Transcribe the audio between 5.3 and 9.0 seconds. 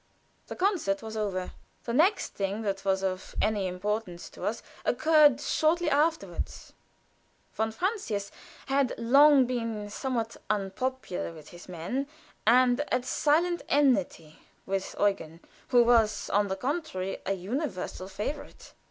shortly afterward. Von Francius had